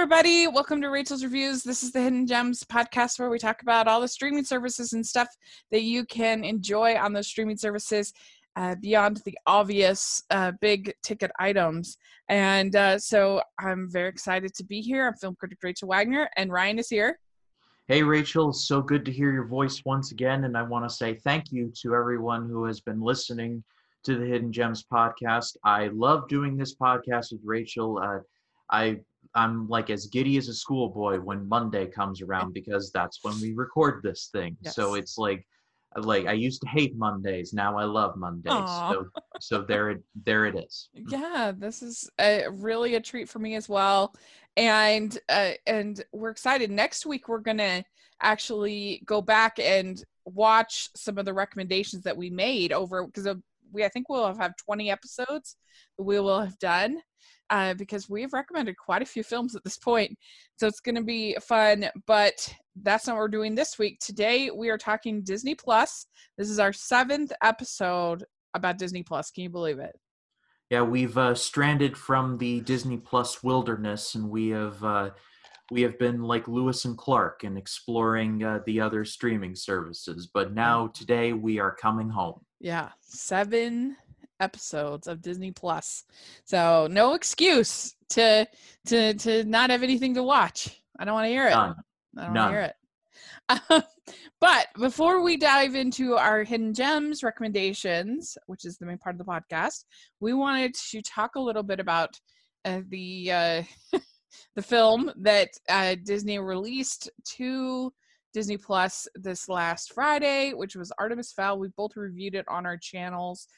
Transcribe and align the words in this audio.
everybody. 0.00 0.46
Welcome 0.46 0.80
to 0.82 0.90
Rachel's 0.90 1.24
Reviews. 1.24 1.64
This 1.64 1.82
is 1.82 1.90
the 1.90 2.00
Hidden 2.00 2.28
Gems 2.28 2.62
podcast 2.62 3.18
where 3.18 3.30
we 3.30 3.38
talk 3.40 3.62
about 3.62 3.88
all 3.88 4.00
the 4.00 4.06
streaming 4.06 4.44
services 4.44 4.92
and 4.92 5.04
stuff 5.04 5.26
that 5.72 5.82
you 5.82 6.04
can 6.04 6.44
enjoy 6.44 6.94
on 6.94 7.12
those 7.12 7.26
streaming 7.26 7.56
services 7.56 8.12
uh, 8.54 8.76
beyond 8.80 9.20
the 9.24 9.36
obvious 9.48 10.22
uh, 10.30 10.52
big 10.60 10.94
ticket 11.02 11.32
items. 11.40 11.96
And 12.28 12.76
uh, 12.76 13.00
so 13.00 13.42
I'm 13.58 13.90
very 13.90 14.08
excited 14.08 14.54
to 14.54 14.64
be 14.64 14.80
here. 14.80 15.08
I'm 15.08 15.14
film 15.14 15.34
critic 15.34 15.58
Rachel 15.64 15.88
Wagner, 15.88 16.30
and 16.36 16.52
Ryan 16.52 16.78
is 16.78 16.88
here. 16.88 17.18
Hey, 17.88 18.04
Rachel, 18.04 18.52
so 18.52 18.80
good 18.80 19.04
to 19.04 19.10
hear 19.10 19.32
your 19.32 19.46
voice 19.46 19.82
once 19.84 20.12
again. 20.12 20.44
And 20.44 20.56
I 20.56 20.62
want 20.62 20.88
to 20.88 20.94
say 20.94 21.16
thank 21.16 21.50
you 21.50 21.72
to 21.82 21.96
everyone 21.96 22.48
who 22.48 22.66
has 22.66 22.80
been 22.80 23.00
listening 23.00 23.64
to 24.04 24.16
the 24.16 24.26
Hidden 24.26 24.52
Gems 24.52 24.84
podcast. 24.84 25.56
I 25.64 25.88
love 25.88 26.28
doing 26.28 26.56
this 26.56 26.76
podcast 26.76 27.32
with 27.32 27.40
Rachel. 27.42 27.98
Uh, 28.00 28.20
I 28.70 29.00
I'm 29.38 29.68
like 29.68 29.88
as 29.88 30.06
giddy 30.06 30.36
as 30.36 30.48
a 30.48 30.54
schoolboy 30.54 31.20
when 31.20 31.48
Monday 31.48 31.86
comes 31.86 32.20
around 32.22 32.54
because 32.54 32.90
that's 32.92 33.20
when 33.22 33.40
we 33.40 33.54
record 33.54 34.02
this 34.02 34.30
thing. 34.32 34.56
Yes. 34.62 34.74
So 34.74 34.94
it's 34.94 35.16
like 35.16 35.46
like 35.96 36.26
I 36.26 36.32
used 36.32 36.60
to 36.62 36.68
hate 36.68 36.96
Mondays, 36.96 37.52
now 37.52 37.78
I 37.78 37.84
love 37.84 38.16
Mondays. 38.16 38.52
Aww. 38.52 38.92
So 38.92 39.06
so 39.40 39.62
there 39.62 39.90
it 39.90 40.02
there 40.26 40.44
it 40.46 40.56
is. 40.56 40.90
Yeah, 40.92 41.52
this 41.56 41.82
is 41.82 42.10
a, 42.20 42.48
really 42.50 42.96
a 42.96 43.00
treat 43.00 43.28
for 43.28 43.38
me 43.38 43.54
as 43.54 43.68
well. 43.68 44.12
And 44.56 45.16
uh, 45.28 45.52
and 45.66 46.02
we're 46.12 46.30
excited. 46.30 46.70
Next 46.70 47.06
week 47.06 47.28
we're 47.28 47.38
going 47.38 47.58
to 47.58 47.84
actually 48.20 49.02
go 49.06 49.22
back 49.22 49.60
and 49.60 50.02
watch 50.24 50.90
some 50.96 51.16
of 51.16 51.24
the 51.24 51.32
recommendations 51.32 52.02
that 52.02 52.16
we 52.16 52.28
made 52.28 52.72
over 52.72 53.06
because 53.06 53.28
we 53.72 53.84
I 53.84 53.88
think 53.88 54.08
we'll 54.08 54.26
have, 54.26 54.38
have 54.38 54.56
20 54.56 54.90
episodes 54.90 55.56
that 55.96 56.04
we 56.04 56.18
will 56.18 56.40
have 56.40 56.58
done 56.58 56.98
uh, 57.50 57.74
because 57.74 58.08
we've 58.08 58.32
recommended 58.32 58.76
quite 58.76 59.02
a 59.02 59.06
few 59.06 59.22
films 59.22 59.54
at 59.56 59.64
this 59.64 59.78
point. 59.78 60.16
So 60.56 60.66
it's 60.66 60.80
going 60.80 60.94
to 60.96 61.02
be 61.02 61.36
fun, 61.40 61.88
but 62.06 62.54
that's 62.82 63.06
not 63.06 63.14
what 63.14 63.20
we're 63.20 63.28
doing 63.28 63.54
this 63.54 63.78
week. 63.78 63.98
Today 64.00 64.50
we 64.50 64.68
are 64.68 64.78
talking 64.78 65.22
Disney 65.22 65.54
Plus. 65.54 66.06
This 66.36 66.50
is 66.50 66.58
our 66.58 66.72
seventh 66.72 67.32
episode 67.42 68.24
about 68.54 68.78
Disney 68.78 69.02
Plus. 69.02 69.30
Can 69.30 69.44
you 69.44 69.50
believe 69.50 69.78
it? 69.78 69.98
Yeah, 70.70 70.82
we've 70.82 71.16
uh, 71.16 71.34
stranded 71.34 71.96
from 71.96 72.36
the 72.36 72.60
Disney 72.60 72.98
Plus 72.98 73.42
wilderness, 73.42 74.14
and 74.14 74.28
we 74.28 74.50
have 74.50 74.84
uh, 74.84 75.10
we 75.70 75.82
have 75.82 75.98
been 75.98 76.22
like 76.22 76.46
Lewis 76.46 76.84
and 76.84 76.96
Clark 76.96 77.44
and 77.44 77.56
exploring 77.56 78.44
uh, 78.44 78.60
the 78.66 78.80
other 78.80 79.04
streaming 79.04 79.54
services. 79.54 80.28
But 80.32 80.52
now 80.52 80.88
today 80.88 81.32
we 81.32 81.58
are 81.58 81.74
coming 81.74 82.10
home. 82.10 82.44
Yeah, 82.60 82.90
seven 83.00 83.96
episodes 84.40 85.06
of 85.06 85.22
Disney 85.22 85.52
Plus. 85.52 86.04
So 86.44 86.88
no 86.90 87.14
excuse 87.14 87.94
to 88.10 88.46
to 88.86 89.14
to 89.14 89.44
not 89.44 89.70
have 89.70 89.82
anything 89.82 90.14
to 90.14 90.22
watch. 90.22 90.80
I 90.98 91.04
don't 91.04 91.14
want 91.14 91.26
to 91.26 91.30
hear 91.30 91.46
it. 91.46 91.54
None. 91.54 91.74
I 92.16 92.24
don't 92.24 92.34
want 92.34 92.48
to 92.48 92.52
hear 92.52 92.62
it. 92.62 92.74
but 94.40 94.66
before 94.78 95.22
we 95.22 95.36
dive 95.36 95.74
into 95.74 96.16
our 96.16 96.44
hidden 96.44 96.74
gems 96.74 97.22
recommendations, 97.22 98.36
which 98.46 98.64
is 98.64 98.76
the 98.76 98.86
main 98.86 98.98
part 98.98 99.14
of 99.14 99.18
the 99.18 99.24
podcast, 99.24 99.84
we 100.20 100.34
wanted 100.34 100.74
to 100.74 101.02
talk 101.02 101.34
a 101.34 101.40
little 101.40 101.62
bit 101.62 101.80
about 101.80 102.18
uh, 102.64 102.80
the 102.88 103.32
uh, 103.32 103.62
the 104.56 104.62
film 104.62 105.12
that 105.16 105.48
uh, 105.68 105.96
Disney 106.04 106.38
released 106.38 107.10
to 107.36 107.92
Disney 108.34 108.56
Plus 108.56 109.08
this 109.14 109.48
last 109.48 109.92
Friday, 109.92 110.52
which 110.52 110.76
was 110.76 110.92
Artemis 110.98 111.32
Fowl. 111.32 111.58
We 111.58 111.68
both 111.76 111.96
reviewed 111.96 112.34
it 112.34 112.46
on 112.48 112.66
our 112.66 112.76
channels 112.76 113.48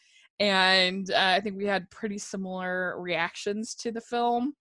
and 0.40 1.10
uh, 1.10 1.34
I 1.36 1.40
think 1.40 1.58
we 1.58 1.66
had 1.66 1.90
pretty 1.90 2.16
similar 2.16 2.98
reactions 2.98 3.74
to 3.76 3.92
the 3.92 4.00
film. 4.00 4.54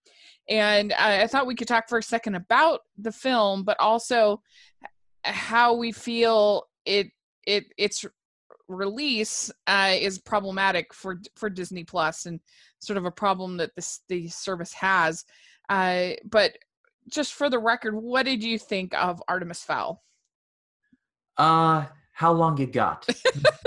And 0.50 0.91
I, 0.94 1.23
I 1.23 1.28
thought 1.28 1.47
we 1.47 1.56
could 1.56 1.69
talk 1.69 1.88
for 1.88 1.97
a 1.97 2.03
second 2.03 2.35
about 2.35 2.81
the 2.97 3.13
film, 3.13 3.63
but 3.63 3.79
also 3.79 4.41
how 5.23 5.73
we 5.75 5.91
feel 5.94 6.67
it 6.85 7.07
it 7.47 7.66
its 7.78 8.06
release 8.67 9.51
uh, 9.67 9.95
is 9.97 10.19
problematic 10.19 10.94
for 10.94 11.22
for 11.38 11.50
Disney 11.50 11.85
Plus 11.85 12.25
and 12.25 12.41
sort 12.79 12.97
of 12.97 13.06
a 13.06 13.11
problem 13.11 13.57
that 13.57 13.72
this 13.75 14.01
the 14.09 14.28
service 14.28 14.73
has. 14.73 15.23
Uh, 15.69 16.09
but 16.29 16.57
just 17.07 17.34
for 17.34 17.50
the 17.50 17.59
record, 17.59 17.96
what 17.96 18.25
did 18.25 18.44
you 18.44 18.59
think 18.59 18.94
of 18.96 19.23
Artemis 19.29 19.63
Fowl? 19.63 20.03
Uh, 21.38 21.85
how 22.11 22.34
long 22.34 22.57
you 22.57 22.67
got? 22.67 23.07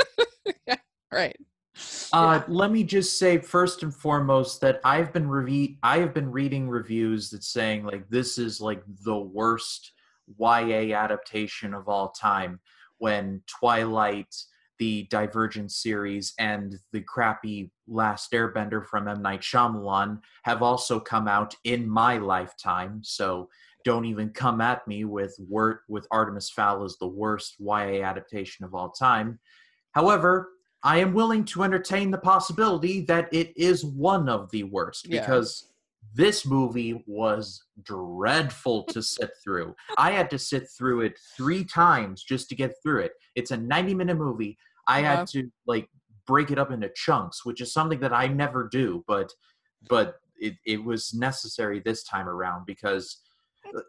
yeah, 0.67 0.77
right. 1.11 1.37
Uh, 2.12 2.41
yeah. 2.41 2.54
Let 2.54 2.70
me 2.70 2.84
just 2.84 3.19
say 3.19 3.38
first 3.38 3.82
and 3.82 3.94
foremost 3.94 4.60
that 4.60 4.81
I've 4.84 5.12
been 5.12 5.26
revi- 5.26 5.78
I 5.82 5.98
have 5.98 6.12
been 6.12 6.31
reading 6.31 6.69
reviews 6.69 7.31
that 7.31 7.43
saying 7.43 7.84
like 7.84 8.09
this 8.10 8.38
is 8.38 8.60
like 8.60 8.82
the 9.04 9.19
worst 9.19 9.93
YA 10.38 10.94
adaptation 10.94 11.75
of 11.75 11.88
all 11.88 12.10
time. 12.10 12.60
When 12.98 13.43
Twilight, 13.48 14.32
the 14.78 15.09
Divergent 15.10 15.72
series, 15.72 16.34
and 16.38 16.76
the 16.93 17.00
crappy 17.00 17.72
Last 17.88 18.31
Airbender 18.32 18.87
from 18.87 19.09
M 19.09 19.22
Night 19.22 19.41
Shyamalan 19.41 20.20
have 20.44 20.62
also 20.62 21.00
come 21.00 21.26
out 21.26 21.54
in 21.64 21.88
my 21.88 22.19
lifetime. 22.19 23.00
So 23.03 23.49
don't 23.84 24.04
even 24.04 24.31
come 24.31 24.60
at 24.60 24.87
me 24.87 25.04
with 25.04 25.34
word 25.49 25.78
with 25.88 26.06
Artemis 26.10 26.50
Fowl 26.50 26.84
as 26.84 26.97
the 26.99 27.09
worst 27.09 27.56
YA 27.59 28.03
adaptation 28.03 28.64
of 28.64 28.75
all 28.75 28.91
time. 28.91 29.41
However, 29.93 30.50
I 30.84 30.98
am 30.98 31.15
willing 31.15 31.44
to 31.47 31.62
entertain 31.62 32.10
the 32.10 32.19
possibility 32.19 33.03
that 33.03 33.28
it 33.32 33.56
is 33.56 33.84
one 33.84 34.28
of 34.28 34.50
the 34.50 34.65
worst 34.65 35.09
yeah. 35.09 35.20
because 35.20 35.69
this 36.15 36.44
movie 36.44 37.03
was 37.06 37.65
dreadful 37.82 38.84
to 38.84 39.03
sit 39.03 39.31
through. 39.43 39.75
I 39.97 40.10
had 40.10 40.28
to 40.31 40.38
sit 40.38 40.69
through 40.76 41.03
it 41.03 41.19
three 41.37 41.65
times 41.65 42.22
just 42.22 42.48
to 42.50 42.54
get 42.54 42.75
through 42.82 43.00
it. 43.00 43.12
It's 43.34 43.50
a 43.50 43.56
90 43.56 43.94
minute 43.94 44.16
movie. 44.16 44.59
I 44.87 45.00
yeah. 45.00 45.16
had 45.16 45.26
to 45.28 45.50
like 45.66 45.88
break 46.26 46.50
it 46.50 46.59
up 46.59 46.70
into 46.70 46.91
chunks, 46.94 47.44
which 47.44 47.60
is 47.60 47.72
something 47.72 48.00
that 48.00 48.12
I 48.12 48.26
never 48.26 48.69
do, 48.70 49.04
but 49.06 49.32
but 49.88 50.16
it, 50.38 50.54
it 50.66 50.82
was 50.82 51.14
necessary 51.14 51.81
this 51.81 52.04
time 52.04 52.28
around 52.28 52.66
because 52.66 53.19
uh, 53.75 53.81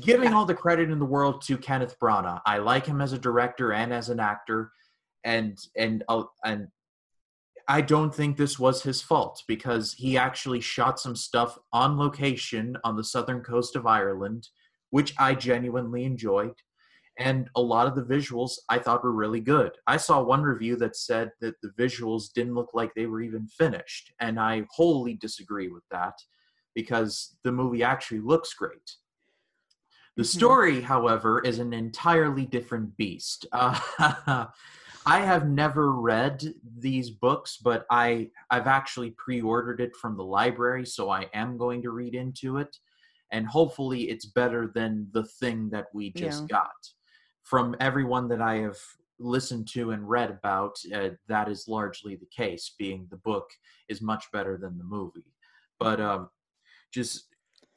giving 0.00 0.32
all 0.32 0.44
the 0.44 0.54
credit 0.54 0.90
in 0.90 0.98
the 0.98 1.04
world 1.04 1.42
to 1.42 1.56
Kenneth 1.56 1.96
Branagh. 2.00 2.40
I 2.44 2.58
like 2.58 2.86
him 2.86 3.00
as 3.00 3.12
a 3.12 3.18
director 3.18 3.72
and 3.72 3.92
as 3.92 4.08
an 4.08 4.20
actor 4.20 4.72
and 5.24 5.58
and 5.76 6.04
uh, 6.08 6.24
and 6.44 6.68
I 7.68 7.80
don't 7.80 8.14
think 8.14 8.36
this 8.36 8.58
was 8.58 8.82
his 8.82 9.00
fault 9.00 9.42
because 9.46 9.94
he 9.94 10.18
actually 10.18 10.60
shot 10.60 10.98
some 10.98 11.16
stuff 11.16 11.58
on 11.72 11.96
location 11.96 12.76
on 12.84 12.96
the 12.96 13.04
southern 13.04 13.40
coast 13.40 13.76
of 13.76 13.86
Ireland, 13.86 14.48
which 14.90 15.14
I 15.18 15.34
genuinely 15.34 16.04
enjoyed. 16.04 16.54
And 17.18 17.48
a 17.54 17.60
lot 17.60 17.86
of 17.86 17.94
the 17.94 18.02
visuals 18.02 18.52
I 18.68 18.78
thought 18.78 19.04
were 19.04 19.12
really 19.12 19.40
good. 19.40 19.72
I 19.86 19.98
saw 19.98 20.22
one 20.22 20.42
review 20.42 20.76
that 20.76 20.96
said 20.96 21.30
that 21.40 21.60
the 21.62 21.72
visuals 21.78 22.32
didn't 22.32 22.54
look 22.54 22.70
like 22.72 22.94
they 22.94 23.06
were 23.06 23.20
even 23.20 23.46
finished. 23.46 24.12
And 24.18 24.40
I 24.40 24.64
wholly 24.70 25.14
disagree 25.14 25.68
with 25.68 25.84
that 25.90 26.14
because 26.74 27.36
the 27.44 27.52
movie 27.52 27.82
actually 27.82 28.20
looks 28.20 28.54
great. 28.54 28.96
The 30.16 30.22
mm-hmm. 30.22 30.38
story, 30.38 30.80
however, 30.80 31.40
is 31.40 31.58
an 31.58 31.72
entirely 31.72 32.46
different 32.46 32.96
beast. 32.96 33.46
Uh, 33.52 33.78
I 35.04 35.20
have 35.20 35.48
never 35.48 35.92
read 35.92 36.54
these 36.78 37.10
books, 37.10 37.56
but 37.56 37.86
I 37.90 38.30
I've 38.50 38.66
actually 38.66 39.10
pre-ordered 39.10 39.80
it 39.80 39.96
from 39.96 40.16
the 40.16 40.24
library, 40.24 40.86
so 40.86 41.10
I 41.10 41.28
am 41.34 41.56
going 41.56 41.82
to 41.82 41.90
read 41.90 42.14
into 42.14 42.58
it, 42.58 42.76
and 43.32 43.46
hopefully 43.46 44.02
it's 44.10 44.26
better 44.26 44.70
than 44.74 45.08
the 45.12 45.24
thing 45.24 45.70
that 45.70 45.86
we 45.92 46.12
just 46.12 46.42
yeah. 46.42 46.58
got. 46.58 46.88
From 47.42 47.74
everyone 47.80 48.28
that 48.28 48.40
I 48.40 48.56
have 48.56 48.78
listened 49.18 49.68
to 49.68 49.90
and 49.90 50.08
read 50.08 50.30
about, 50.30 50.76
uh, 50.94 51.10
that 51.28 51.48
is 51.48 51.66
largely 51.66 52.14
the 52.14 52.26
case. 52.26 52.74
Being 52.78 53.08
the 53.10 53.16
book 53.16 53.50
is 53.88 54.00
much 54.00 54.30
better 54.32 54.56
than 54.56 54.78
the 54.78 54.84
movie, 54.84 55.34
but 55.80 56.00
um, 56.00 56.28
just 56.92 57.31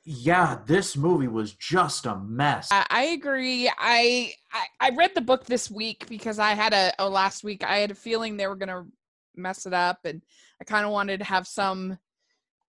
yeah 0.06 0.60
this 0.66 0.96
movie 0.96 1.28
was 1.28 1.54
just 1.54 2.06
a 2.06 2.16
mess. 2.18 2.70
I, 2.72 3.06
agree. 3.06 3.70
I, 3.78 4.34
I, 4.52 4.66
I 4.80 4.90
read 4.96 5.12
the 5.16 5.22
book 5.22 5.46
this 5.46 5.70
week 5.70 6.06
because 6.08 6.40
i 6.40 6.54
had 6.54 6.74
a 6.74 6.94
oh, 7.00 7.10
last 7.10 7.44
week 7.44 7.64
i 7.64 7.78
had 7.78 7.92
a 7.92 7.96
feeling 7.96 8.38
they 8.38 8.48
were 8.48 8.56
gonna 8.56 8.86
mess 9.36 9.66
it 9.66 9.74
up 9.74 10.00
and 10.06 10.22
i 10.62 10.64
kind 10.64 10.86
of 10.86 10.92
wanted 10.92 11.20
to 11.20 11.26
have 11.26 11.48
some 11.48 11.98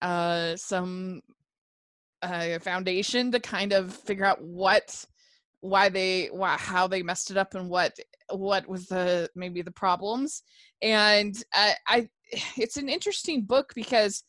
uh 0.03 0.57
some 0.57 1.21
uh 2.23 2.59
foundation 2.59 3.31
to 3.31 3.39
kind 3.39 3.73
of 3.73 3.95
figure 3.95 4.25
out 4.25 4.43
what 4.43 5.05
why 5.61 5.89
they 5.89 6.27
why 6.27 6.57
how 6.57 6.87
they 6.87 7.03
messed 7.03 7.31
it 7.31 7.37
up 7.37 7.55
and 7.55 7.69
what 7.69 7.97
what 8.31 8.69
was 8.69 8.87
the 8.87 9.29
maybe 9.35 9.63
the 9.63 9.71
problems. 9.71 10.43
And 10.83 11.37
I, 11.55 11.75
I 11.87 12.09
it's 12.57 12.77
an 12.77 12.89
interesting 12.89 13.43
book 13.43 13.73
because 13.75 14.25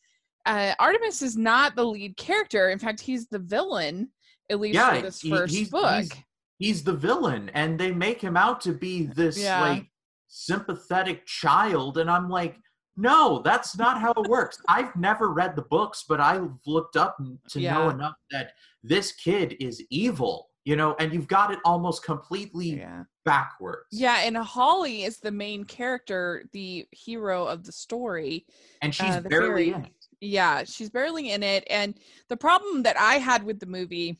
uh, 0.47 0.73
Artemis 0.79 1.21
is 1.21 1.37
not 1.37 1.75
the 1.75 1.83
lead 1.83 2.15
character. 2.17 2.69
In 2.69 2.79
fact, 2.79 3.01
he's 3.01 3.27
the 3.27 3.39
villain, 3.39 4.09
at 4.49 4.59
least 4.59 4.75
yeah, 4.75 4.95
for 4.95 5.01
this 5.01 5.21
he, 5.21 5.29
first 5.29 5.53
he's, 5.53 5.69
book. 5.69 6.03
He's, 6.03 6.11
he's, 6.57 6.83
the 6.83 6.93
villain, 6.93 7.51
and 7.53 7.77
they 7.77 7.91
make 7.91 8.21
him 8.21 8.37
out 8.37 8.61
to 8.61 8.71
be 8.71 9.07
this 9.07 9.37
yeah. 9.37 9.61
like 9.61 9.85
sympathetic 10.27 11.25
child, 11.25 11.97
and 11.97 12.09
I'm 12.09 12.29
like, 12.29 12.57
no, 12.95 13.41
that's 13.43 13.77
not 13.77 13.99
how 13.99 14.11
it 14.11 14.29
works. 14.29 14.57
I've 14.69 14.95
never 14.95 15.31
read 15.31 15.55
the 15.55 15.63
books, 15.63 16.05
but 16.07 16.19
I've 16.19 16.49
looked 16.65 16.95
up 16.95 17.17
to 17.49 17.59
yeah. 17.59 17.73
know 17.73 17.89
enough 17.89 18.15
that 18.31 18.53
this 18.83 19.11
kid 19.11 19.57
is 19.59 19.83
evil, 19.89 20.49
you 20.65 20.75
know, 20.75 20.95
and 20.99 21.13
you've 21.13 21.27
got 21.27 21.51
it 21.51 21.59
almost 21.63 22.03
completely 22.03 22.79
yeah. 22.79 23.03
backwards. 23.25 23.85
Yeah, 23.91 24.21
and 24.23 24.37
Holly 24.37 25.03
is 25.03 25.19
the 25.19 25.31
main 25.31 25.65
character, 25.65 26.45
the 26.53 26.85
hero 26.91 27.45
of 27.45 27.65
the 27.65 27.71
story. 27.71 28.45
And 28.81 28.95
she's 28.95 29.15
uh, 29.15 29.21
barely 29.21 29.71
fairy. 29.71 29.73
in 29.73 29.85
it. 29.85 29.91
Yeah, 30.19 30.63
she's 30.63 30.89
barely 30.89 31.31
in 31.31 31.43
it. 31.43 31.63
And 31.69 31.95
the 32.27 32.37
problem 32.37 32.83
that 32.83 32.99
I 32.99 33.15
had 33.15 33.43
with 33.43 33.59
the 33.59 33.65
movie, 33.65 34.19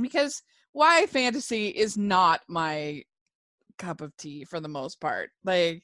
because 0.00 0.42
why 0.72 1.06
fantasy 1.06 1.68
is 1.68 1.96
not 1.96 2.40
my 2.48 3.04
cup 3.80 4.00
of 4.00 4.16
tea 4.16 4.44
for 4.44 4.60
the 4.60 4.68
most 4.68 5.00
part. 5.00 5.30
Like 5.44 5.82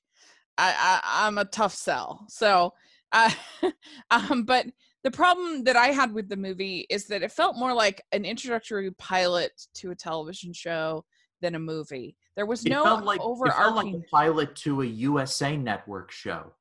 I, 0.59 1.01
I 1.03 1.27
am 1.27 1.39
a 1.39 1.45
tough 1.45 1.75
sell. 1.75 2.27
So, 2.29 2.73
uh, 3.13 3.31
um, 4.11 4.45
but 4.45 4.67
the 5.03 5.11
problem 5.11 5.65
that 5.65 5.77
I 5.77 5.89
had 5.89 6.13
with 6.13 6.29
the 6.29 6.37
movie 6.37 6.87
is 6.91 7.07
that 7.07 7.23
it 7.23 7.33
felt 7.33 7.57
more 7.57 7.73
like 7.73 8.03
an 8.13 8.25
introductory 8.25 8.91
pilot 8.93 9.53
to 9.75 9.91
a 9.91 9.97
television 9.97 10.53
show 10.53 11.05
than 11.41 11.55
a 11.55 11.61
movie. 11.61 12.17
There 12.37 12.47
was 12.47 12.65
it 12.65 12.71
no 12.71 12.83
felt 12.83 13.05
like, 13.05 13.21
overarching 13.21 13.59
it 13.61 13.63
felt 13.63 13.77
like 13.77 13.95
a 13.95 14.11
pilot 14.11 14.57
to 14.57 14.83
a 14.83 14.87
USA 14.87 15.57
Network 15.57 16.11
show. 16.11 16.53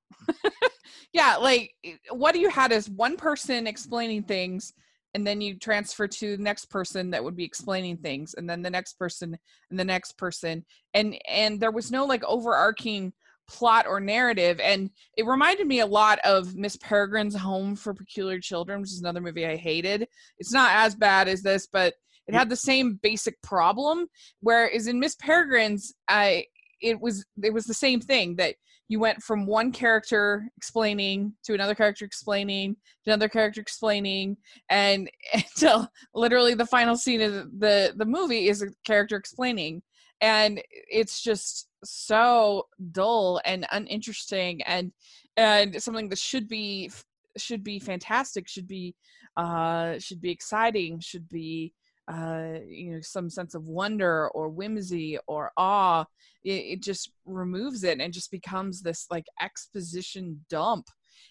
Yeah, 1.16 1.38
like 1.38 1.74
eh, 1.86 1.94
what 2.12 2.38
you 2.38 2.50
had 2.50 2.74
is 2.74 2.90
one 2.90 3.16
person 3.16 3.68
explaining 3.68 4.24
things 4.24 4.74
and 5.14 5.26
then 5.26 5.40
you 5.40 5.58
transfer 5.58 6.10
to 6.10 6.36
the 6.36 6.44
next 6.44 6.66
person 6.66 7.10
that 7.12 7.24
would 7.24 7.38
be 7.38 7.46
explaining 7.46 7.96
things 7.96 8.34
and 8.34 8.50
then 8.50 8.62
the 8.62 8.70
next 8.70 9.00
person 9.00 9.38
and 9.70 9.80
the 9.80 9.86
next 9.86 10.18
person. 10.18 10.66
And 10.94 11.18
and 11.30 11.58
there 11.58 11.72
was 11.72 11.90
no 11.90 12.04
like 12.04 12.22
overarching 12.26 13.14
plot 13.48 13.86
or 13.88 14.02
narrative 14.02 14.60
and 14.60 14.90
it 15.16 15.26
reminded 15.26 15.68
me 15.68 15.80
a 15.80 15.86
lot 15.86 16.20
of 16.26 16.56
miss 16.56 16.76
peregrine's 16.78 17.36
home 17.36 17.76
for 17.76 17.94
peculiar 17.94 18.40
children 18.40 18.82
which 18.82 18.92
is 18.92 19.00
another 19.00 19.22
movie 19.22 19.46
i 19.46 19.56
hated. 19.56 20.08
It's 20.40 20.52
not 20.52 20.72
as 20.74 20.96
bad 20.96 21.30
as 21.30 21.42
this 21.42 21.66
but 21.72 21.94
it 22.28 22.34
mm. 22.34 22.38
had 22.38 22.50
the 22.50 22.58
same 22.58 23.00
basic 23.02 23.42
problem 23.42 24.08
whereas 24.42 24.88
in 24.88 25.00
miss 25.00 25.16
peregrine's 25.16 25.94
i 26.10 26.46
it 26.82 27.00
was 27.00 27.24
it 27.42 27.54
was 27.54 27.66
the 27.66 27.74
same 27.74 28.02
thing 28.02 28.36
that 28.36 28.56
you 28.88 29.00
went 29.00 29.22
from 29.24 29.46
one 29.46 29.72
character 29.72 30.48
explaining 30.58 31.34
to 31.44 31.54
another 31.54 31.76
character 31.76 32.06
explaining 32.06 32.76
to 33.04 33.12
another 33.12 33.30
character 33.30 33.62
explaining 33.62 34.38
and 34.70 35.10
until 35.34 35.88
literally 36.14 36.54
the 36.54 36.66
final 36.66 36.96
scene 36.96 37.22
of 37.22 37.34
the 37.60 37.94
the 37.98 38.06
movie 38.06 38.48
is 38.48 38.62
a 38.62 38.68
character 38.86 39.16
explaining. 39.16 39.82
And 40.22 40.62
it's 40.70 41.22
just 41.22 41.68
so 41.84 42.68
dull 42.92 43.42
and 43.46 43.66
uninteresting 43.72 44.62
and 44.64 44.92
and 45.36 45.82
something 45.82 46.10
that 46.10 46.20
should 46.20 46.48
be 46.48 46.92
should 47.38 47.64
be 47.64 47.80
fantastic 47.80 48.48
should 48.48 48.68
be 48.68 48.96
uh 49.36 50.00
should 50.00 50.22
be 50.22 50.32
exciting 50.32 51.02
should 51.02 51.28
be 51.28 51.74
uh, 52.07 52.60
you 52.68 52.92
know 52.92 53.02
some 53.02 53.30
sense 53.30 53.56
of 53.56 53.68
wonder 53.68 54.30
or 54.30 54.50
whimsy 54.50 55.18
or 55.28 55.52
awe 55.57 56.06
it, 56.44 56.52
it, 56.52 56.84
just 56.84 57.12
removes 57.25 57.84
it 57.84 58.00
and 58.00 58.13
just 58.13 58.30
becomes 58.30 58.81
this 58.81 59.07
like 59.10 59.25
exposition 59.42 60.46
dump. 60.50 60.88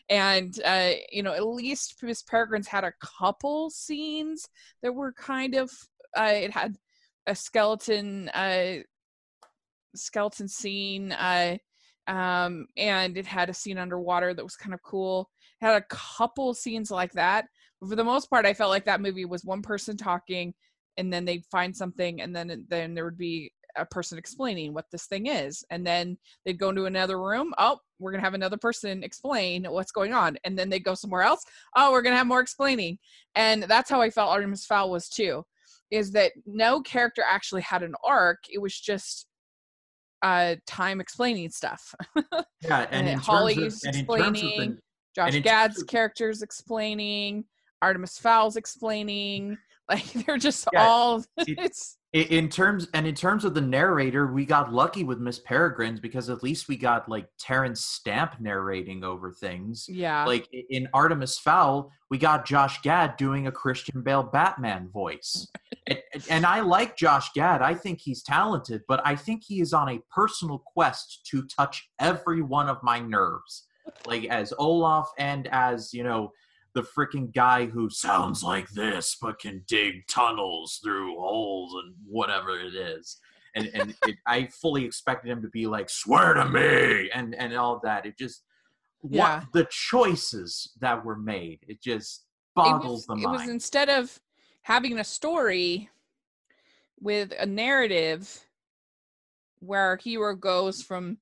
And 0.09 0.59
uh, 0.65 0.93
you 1.13 1.23
know 1.23 1.33
at 1.33 1.47
least 1.47 1.97
miss 2.03 2.23
peregrine's 2.23 2.67
had 2.67 2.85
a 2.85 2.93
couple 3.19 3.71
scenes 3.71 4.49
that 4.83 4.93
were 4.93 5.13
kind 5.13 5.55
of 5.55 5.71
uh, 6.19 6.33
it 6.35 6.51
had 6.51 6.77
a 7.27 7.35
skeleton 7.35 8.29
uh, 8.31 8.79
skeleton 9.95 10.49
scene 10.49 11.13
uh, 11.13 11.57
um, 12.07 12.67
and 12.77 13.17
it 13.17 13.27
had 13.27 13.49
a 13.49 13.55
scene 13.55 13.79
underwater 13.79 14.35
that 14.35 14.45
was 14.45 14.57
kind 14.57 14.75
of 14.75 14.83
cool. 14.83 15.31
It 15.61 15.67
had 15.67 15.77
a 15.77 15.87
couple 15.89 16.53
scenes 16.53 16.91
like 16.91 17.13
that 17.13 17.47
for 17.81 17.97
the 17.97 18.05
most 18.05 18.31
part, 18.31 18.47
I 18.47 18.55
felt 18.55 18.71
like 18.71 18.85
that 18.87 19.01
movie 19.01 19.25
was 19.25 19.45
one 19.45 19.63
person 19.63 19.97
talking, 19.97 20.55
and 20.97 21.13
then 21.13 21.25
they'd 21.25 21.45
find 21.51 21.77
something, 21.77 22.21
and 22.21 22.35
then 22.35 22.67
then 22.69 22.95
there 22.95 23.05
would 23.05 23.19
be 23.19 23.53
a 23.77 23.85
person 23.85 24.19
explaining 24.19 24.73
what 24.73 24.87
this 24.93 25.07
thing 25.07 25.27
is, 25.27 25.65
and 25.71 25.87
then 25.87 26.17
they'd 26.45 26.59
go 26.59 26.71
into 26.71 26.87
another 26.87 27.21
room. 27.21 27.53
Oh, 27.59 27.79
we're 27.99 28.13
gonna 28.13 28.23
have 28.23 28.35
another 28.35 28.57
person 28.57 29.03
explain 29.03 29.65
what's 29.65 29.93
going 29.93 30.13
on, 30.13 30.37
and 30.45 30.59
then 30.59 30.71
they 30.71 30.79
go 30.79 30.95
somewhere 30.95 31.23
else. 31.23 31.45
Oh, 31.77 31.93
we're 31.93 32.03
gonna 32.03 32.17
have 32.17 32.27
more 32.27 32.41
explaining, 32.41 32.99
and 33.35 33.65
that's 33.65 33.91
how 33.91 34.01
I 34.01 34.11
felt 34.11 34.31
Artemis 34.31 34.67
Fowl 34.67 34.91
was 34.91 35.09
too. 35.09 35.45
Is 35.91 36.13
that 36.13 36.33
no 36.47 36.81
character 36.81 37.23
actually 37.29 37.63
had 37.63 37.83
an 37.83 37.95
arc? 38.05 38.39
It 38.51 38.61
was 38.61 38.79
just 38.79 39.27
uh, 40.23 40.57
time 40.67 41.01
explaining 41.01 41.51
stuff. 41.51 41.95
yeah, 42.63 42.87
and, 42.91 43.09
and 43.09 43.21
Holly's 43.21 43.85
explaining, 43.85 44.79
Josh 45.15 45.39
Gad's 45.41 45.83
characters 45.83 46.43
explaining, 46.43 47.45
Artemis 47.85 48.19
Fowl's 48.19 48.57
explaining. 48.57 49.59
Like 49.87 50.11
they're 50.13 50.39
just 50.39 50.67
yeah, 50.73 50.83
all 50.83 51.23
it's 51.37 51.99
in 52.15 52.49
terms 52.49 52.87
and 52.95 53.09
in 53.09 53.15
terms 53.17 53.45
of 53.45 53.55
the 53.55 53.61
narrator, 53.61 54.33
we 54.33 54.47
got 54.47 54.73
lucky 54.73 55.03
with 55.03 55.19
Miss 55.19 55.41
Peregrine's 55.41 55.99
because 55.99 56.31
at 56.31 56.45
least 56.45 56.69
we 56.69 56.77
got 56.77 57.09
like 57.09 57.27
Terence 57.41 57.85
Stamp 57.85 58.37
narrating 58.41 59.03
over 59.03 59.33
things. 59.33 59.87
Yeah. 59.89 60.25
Like 60.25 60.49
in 60.71 60.89
Artemis 60.95 61.39
Fowl, 61.39 61.91
we 62.11 62.19
got 62.19 62.47
Josh 62.47 62.81
Gad 62.83 63.17
doing 63.17 63.49
a 63.49 63.53
Christian 63.53 64.01
Bale 64.01 64.23
Batman 64.23 64.89
voice. 64.91 65.49
and, 65.89 65.99
and 66.31 66.47
I 66.47 66.61
like 66.61 66.97
Josh 66.97 67.33
Gad. 67.33 67.63
I 67.63 67.75
think 67.75 68.01
he's 68.01 68.23
talented, 68.23 68.83
but 68.87 69.03
I 69.05 69.17
think 69.17 69.43
he 69.45 69.61
is 69.61 69.73
on 69.73 69.89
a 69.89 70.01
personal 70.15 70.63
quest 70.65 71.27
to 71.31 71.45
touch 71.49 71.91
every 71.99 72.43
one 72.43 72.69
of 72.69 72.79
my 72.85 73.01
nerves. 73.01 73.67
Like 74.07 74.27
as 74.27 74.55
Olaf 74.57 75.09
and 75.19 75.49
as, 75.49 75.93
you 75.93 76.05
know, 76.05 76.31
the 76.75 76.83
freaking 76.83 77.33
guy 77.33 77.67
who 77.67 77.89
sounds 77.89 78.43
like 78.43 78.69
this 78.71 79.17
but 79.21 79.39
can 79.39 79.63
dig 79.67 80.07
tunnels 80.09 80.81
through 80.83 81.17
holes 81.17 81.75
and 81.83 81.95
whatever 82.07 82.59
it 82.59 82.75
is. 82.75 83.19
And 83.55 83.71
and 83.75 83.95
it, 84.07 84.17
I 84.27 84.47
fully 84.47 84.85
expected 84.85 85.31
him 85.31 85.43
to 85.43 85.49
be 85.49 85.67
like, 85.67 85.89
"Swear 85.89 86.35
to 86.35 86.49
me," 86.49 87.11
and 87.15 87.35
and 87.35 87.55
all 87.55 87.81
that. 87.85 88.07
It 88.07 88.19
just 88.19 88.43
yeah. 89.09 89.39
what 89.39 89.53
the 89.53 89.67
choices 89.71 90.73
that 90.81 91.05
were 91.05 91.17
made. 91.17 91.61
It 91.69 91.81
just 91.81 92.25
boggles 92.55 93.05
it 93.09 93.13
was, 93.13 93.21
the 93.21 93.29
mind. 93.29 93.35
It 93.37 93.39
was 93.39 93.49
instead 93.49 93.89
of 93.89 94.21
having 94.63 94.99
a 94.99 95.05
story 95.05 95.91
with 97.01 97.33
a 97.39 97.47
narrative 97.47 98.47
where 99.61 99.83
our 99.83 99.97
hero 99.97 100.35
goes 100.35 100.83
from 100.83 101.19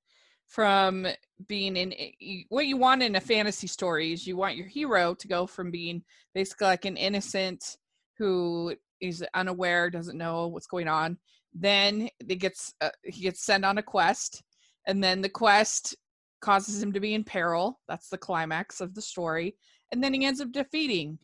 from 0.53 1.07
being 1.49 1.79
in 1.79 1.95
eh, 1.95 2.43
what 2.51 2.67
you 2.67 2.77
want 2.77 3.03
in 3.03 3.17
a 3.17 3.21
fantasy 3.21 3.67
story 3.67 4.13
is 4.13 4.27
you 4.27 4.37
want 4.37 4.55
your 4.55 4.67
hero 4.67 5.15
to 5.15 5.27
go 5.27 5.47
from 5.47 5.71
being 5.71 6.03
basically 6.35 6.67
like 6.67 6.85
an 6.85 6.99
innocent 6.99 7.79
who 8.19 8.75
is 9.01 9.25
unaware 9.33 9.89
doesn't 9.89 10.19
know 10.19 10.49
what's 10.49 10.67
going 10.67 10.89
on 10.89 11.17
then 11.55 12.09
it 12.29 12.37
gets 12.37 12.75
uh, 12.83 12.91
he 13.03 13.23
gets 13.23 13.43
sent 13.43 13.65
on 13.65 13.79
a 13.79 13.83
quest 13.83 14.43
and 14.87 15.03
then 15.03 15.23
the 15.23 15.29
quest 15.29 15.97
causes 16.43 16.83
him 16.83 16.93
to 16.93 17.01
be 17.01 17.15
in 17.15 17.25
peril 17.25 17.81
that's 17.89 18.11
the 18.11 18.19
climax 18.19 18.83
of 18.83 18.95
the 18.95 19.03
story 19.03 19.57
and 19.91 20.05
then 20.05 20.13
he 20.13 20.27
ends 20.27 20.41
up 20.41 20.53
defeating 20.53 21.19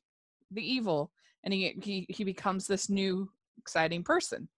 the 0.52 0.62
evil 0.62 1.12
and 1.44 1.52
he 1.52 1.78
he, 1.82 2.06
he 2.08 2.24
becomes 2.24 2.66
this 2.66 2.88
new 2.88 3.28
exciting 3.58 4.02
person 4.02 4.48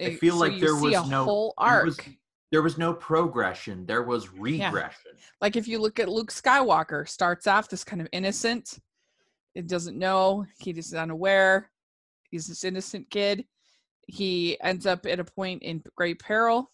I 0.00 0.14
feel 0.14 0.34
so 0.34 0.40
like 0.40 0.60
there 0.60 0.76
was 0.76 1.08
no 1.08 1.24
whole 1.24 1.54
arc. 1.58 1.86
Was, 1.86 1.98
there 2.50 2.62
was 2.62 2.78
no 2.78 2.94
progression 2.94 3.84
there 3.86 4.02
was 4.02 4.32
regression. 4.32 5.12
Yeah. 5.14 5.20
like 5.40 5.56
if 5.56 5.68
you 5.68 5.78
look 5.78 5.98
at 6.00 6.08
luke 6.08 6.30
skywalker 6.30 7.08
starts 7.08 7.46
off 7.46 7.68
this 7.68 7.84
kind 7.84 8.00
of 8.00 8.08
innocent 8.12 8.78
it 9.54 9.66
doesn't 9.66 9.98
know 9.98 10.46
he 10.58 10.70
is 10.70 10.94
unaware 10.94 11.70
he's 12.30 12.46
this 12.46 12.64
innocent 12.64 13.08
kid. 13.10 13.44
He 14.06 14.58
ends 14.62 14.86
up 14.86 15.04
at 15.06 15.20
a 15.20 15.24
point 15.24 15.62
in 15.62 15.82
great 15.96 16.18
peril 16.18 16.70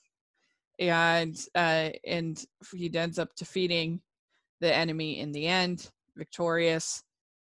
and 0.78 1.36
uh 1.54 1.90
and 2.06 2.44
he 2.74 2.90
ends 2.94 3.18
up 3.18 3.34
defeating 3.36 4.00
the 4.60 4.74
enemy 4.74 5.20
in 5.20 5.32
the 5.32 5.46
end 5.46 5.90
victorious 6.16 7.02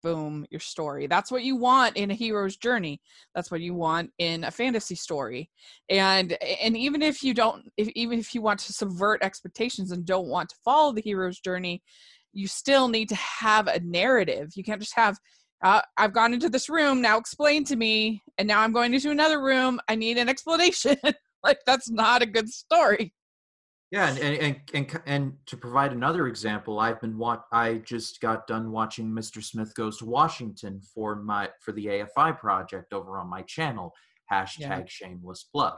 boom 0.04 0.46
your 0.52 0.60
story. 0.60 1.08
That's 1.08 1.32
what 1.32 1.44
you 1.44 1.56
want 1.56 1.98
in 1.98 2.12
a 2.12 2.14
hero's 2.14 2.58
journey. 2.58 3.02
That's 3.34 3.50
what 3.50 3.62
you 3.62 3.74
want 3.74 4.12
in 4.20 4.44
a 4.44 4.52
fantasy 4.52 4.96
story. 4.96 5.50
And 5.90 6.38
and 6.62 6.78
even 6.78 7.02
if 7.02 7.24
you 7.24 7.34
don't 7.34 7.72
if, 7.78 7.88
even 7.96 8.20
if 8.20 8.36
you 8.36 8.42
want 8.42 8.60
to 8.62 8.74
subvert 8.74 9.24
expectations 9.24 9.92
and 9.92 10.06
don't 10.06 10.28
want 10.28 10.50
to 10.50 10.56
follow 10.64 10.94
the 10.94 11.02
hero's 11.02 11.40
journey 11.40 11.82
you 12.34 12.48
still 12.48 12.88
need 12.88 13.10
to 13.10 13.16
have 13.16 13.68
a 13.68 13.80
narrative. 13.82 14.52
You 14.56 14.64
can't 14.64 14.82
just 14.82 14.96
have 14.96 15.18
uh, 15.64 15.82
i've 15.98 16.14
gone 16.14 16.34
into 16.34 16.50
this 16.50 16.68
room 16.68 17.02
now 17.02 17.18
explain 17.18 17.64
to 17.64 17.78
me 17.78 18.22
and 18.38 18.48
now 18.48 18.60
i'm 18.62 18.74
going 18.74 18.94
into 18.94 19.12
another 19.12 19.42
room 19.42 19.80
i 19.88 19.96
need 19.96 20.18
an 20.18 20.30
explanation. 20.30 20.98
Like 21.46 21.60
that's 21.66 21.92
not 21.92 22.22
a 22.22 22.26
good 22.26 22.48
story 22.48 23.14
yeah, 23.94 24.10
and 24.10 24.18
and, 24.18 24.56
and 24.74 25.02
and 25.06 25.34
to 25.46 25.56
provide 25.56 25.92
another 25.92 26.26
example, 26.28 26.80
I've 26.80 27.00
been 27.00 27.16
what 27.16 27.44
I 27.52 27.76
just 27.76 28.20
got 28.22 28.48
done 28.48 28.72
watching 28.72 29.08
Mr. 29.12 29.44
Smith 29.44 29.76
Goes 29.76 30.00
to 30.00 30.06
Washington 30.06 30.82
for 30.96 31.16
my 31.18 31.50
for 31.62 31.74
the 31.74 31.86
AFI 31.86 32.40
project 32.40 32.92
over 32.92 33.20
on 33.20 33.30
my 33.30 33.44
channel. 33.44 33.94
Hashtag 34.32 34.60
yeah. 34.60 34.84
shameless 34.88 35.44
plug. 35.44 35.78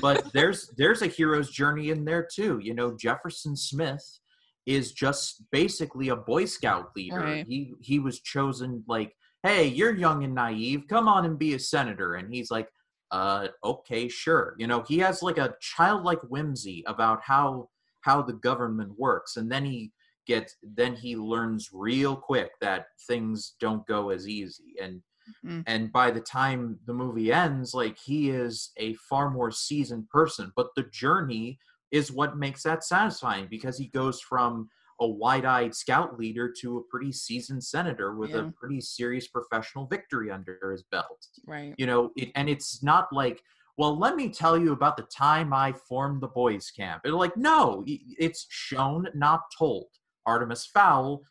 But 0.00 0.30
there's 0.32 0.70
there's 0.76 1.02
a 1.02 1.08
hero's 1.08 1.50
journey 1.50 1.90
in 1.90 2.04
there 2.04 2.28
too. 2.32 2.60
You 2.62 2.72
know, 2.72 2.96
Jefferson 2.96 3.56
Smith 3.56 4.20
is 4.64 4.92
just 4.92 5.42
basically 5.50 6.10
a 6.10 6.16
Boy 6.16 6.44
Scout 6.44 6.90
leader. 6.94 7.18
Right. 7.18 7.46
He 7.48 7.74
he 7.80 7.98
was 7.98 8.20
chosen 8.20 8.84
like, 8.86 9.12
hey, 9.42 9.66
you're 9.66 9.92
young 9.92 10.22
and 10.22 10.36
naive. 10.36 10.84
Come 10.88 11.08
on 11.08 11.24
and 11.24 11.36
be 11.36 11.54
a 11.54 11.58
senator. 11.58 12.14
And 12.14 12.32
he's 12.32 12.52
like, 12.52 12.68
uh, 13.10 13.48
okay, 13.64 14.08
sure. 14.08 14.54
You 14.58 14.66
know, 14.66 14.82
he 14.82 14.98
has 14.98 15.22
like 15.22 15.38
a 15.38 15.54
childlike 15.60 16.20
whimsy 16.22 16.84
about 16.86 17.22
how 17.22 17.68
how 18.02 18.22
the 18.22 18.34
government 18.34 18.92
works, 18.98 19.36
and 19.36 19.50
then 19.50 19.64
he 19.64 19.92
gets 20.26 20.56
then 20.62 20.94
he 20.94 21.16
learns 21.16 21.70
real 21.72 22.16
quick 22.16 22.50
that 22.60 22.86
things 23.06 23.54
don't 23.60 23.86
go 23.86 24.10
as 24.10 24.28
easy 24.28 24.74
and 24.82 25.00
mm-hmm. 25.44 25.60
and 25.66 25.92
by 25.92 26.10
the 26.10 26.20
time 26.20 26.78
the 26.86 26.92
movie 26.92 27.32
ends 27.32 27.72
like 27.72 27.96
he 27.96 28.30
is 28.30 28.72
a 28.76 28.94
far 28.94 29.30
more 29.30 29.50
seasoned 29.50 30.08
person 30.10 30.52
but 30.56 30.68
the 30.76 30.82
journey 30.92 31.58
is 31.92 32.12
what 32.12 32.36
makes 32.36 32.62
that 32.62 32.84
satisfying 32.84 33.46
because 33.48 33.78
he 33.78 33.86
goes 33.88 34.20
from 34.20 34.68
a 35.00 35.06
wide-eyed 35.06 35.74
scout 35.74 36.18
leader 36.18 36.52
to 36.60 36.78
a 36.78 36.82
pretty 36.90 37.12
seasoned 37.12 37.62
senator 37.62 38.14
with 38.14 38.30
yeah. 38.30 38.38
a 38.38 38.50
pretty 38.52 38.80
serious 38.80 39.28
professional 39.28 39.86
victory 39.86 40.30
under 40.30 40.70
his 40.70 40.82
belt. 40.84 41.26
Right. 41.46 41.74
You 41.76 41.86
know 41.86 42.10
it, 42.16 42.30
and 42.34 42.48
it's 42.48 42.82
not 42.82 43.12
like 43.12 43.42
well 43.76 43.98
let 43.98 44.16
me 44.16 44.30
tell 44.30 44.58
you 44.58 44.72
about 44.72 44.96
the 44.96 45.04
time 45.04 45.52
i 45.52 45.72
formed 45.72 46.22
the 46.22 46.28
boys 46.28 46.70
camp. 46.70 47.02
It's 47.04 47.12
like 47.12 47.36
no 47.36 47.84
it's 47.86 48.46
shown 48.48 49.06
not 49.14 49.42
told. 49.56 49.86
Artemis 50.24 50.66
fowl 50.66 51.22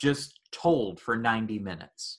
just 0.00 0.38
told 0.52 1.00
for 1.00 1.16
90 1.16 1.58
minutes. 1.58 2.18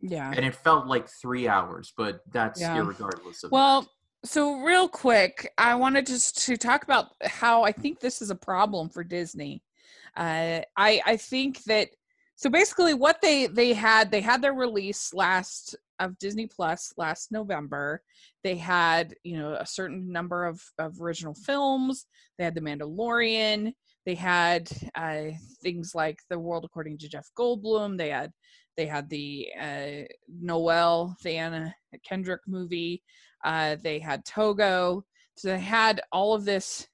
Yeah. 0.00 0.32
And 0.34 0.46
it 0.46 0.54
felt 0.54 0.86
like 0.86 1.08
three 1.08 1.48
hours 1.48 1.92
but 1.96 2.20
that's 2.30 2.60
yeah. 2.60 2.78
regardless 2.78 3.42
of 3.42 3.50
well 3.50 3.82
that. 3.82 3.88
so 4.28 4.60
real 4.62 4.88
quick 4.88 5.52
i 5.58 5.74
wanted 5.74 6.06
just 6.06 6.42
to 6.46 6.56
talk 6.56 6.84
about 6.84 7.08
how 7.22 7.64
i 7.64 7.72
think 7.72 8.00
this 8.00 8.22
is 8.22 8.30
a 8.30 8.34
problem 8.34 8.88
for 8.88 9.04
disney 9.04 9.62
uh, 10.16 10.60
I 10.76 11.00
I 11.04 11.16
think 11.16 11.62
that 11.64 11.88
so 12.36 12.50
basically 12.50 12.94
what 12.94 13.20
they 13.20 13.46
they 13.46 13.72
had 13.72 14.10
they 14.10 14.20
had 14.20 14.42
their 14.42 14.54
release 14.54 15.12
last 15.12 15.76
of 15.98 16.18
Disney 16.18 16.46
Plus 16.46 16.92
last 16.96 17.30
November. 17.30 18.02
They 18.42 18.56
had 18.56 19.14
you 19.22 19.38
know 19.38 19.54
a 19.54 19.66
certain 19.66 20.10
number 20.10 20.44
of 20.44 20.62
of 20.78 21.00
original 21.00 21.34
films. 21.34 22.06
They 22.38 22.44
had 22.44 22.54
The 22.54 22.60
Mandalorian. 22.62 23.72
They 24.06 24.14
had 24.14 24.70
uh, 24.94 25.32
things 25.62 25.94
like 25.94 26.18
The 26.30 26.38
World 26.38 26.64
According 26.64 26.98
to 26.98 27.08
Jeff 27.08 27.28
Goldblum. 27.38 27.98
They 27.98 28.08
had 28.08 28.32
they 28.76 28.86
had 28.86 29.10
the 29.10 29.48
uh, 29.60 30.06
Noelle, 30.28 31.16
the 31.22 31.36
Anna 31.36 31.74
Kendrick 32.08 32.40
movie. 32.46 33.02
Uh, 33.44 33.76
they 33.82 33.98
had 33.98 34.24
Togo. 34.24 35.04
So 35.36 35.48
they 35.48 35.60
had 35.60 36.00
all 36.12 36.34
of 36.34 36.44
this 36.44 36.86